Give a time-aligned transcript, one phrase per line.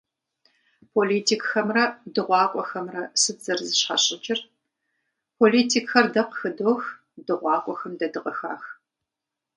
[0.93, 4.39] Политикхэмрэ дыгъуакӏуэхэмрэ сыт зэрызэщхьэщыкӏыр?
[5.37, 6.81] Политикхэр дэ къыхыдох,
[7.25, 8.63] дыгъуакӀуэхэм дэ дыкъыхах.